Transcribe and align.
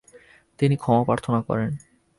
তিনি 0.59 0.75
ক্ষমা 0.77 1.01
প্রার্থনা 1.03 1.39
করেন। 1.41 1.71